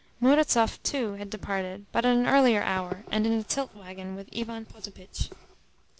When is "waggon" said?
3.75-4.15